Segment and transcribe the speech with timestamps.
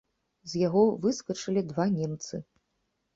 [0.53, 2.41] З яго выскачылі два немцы.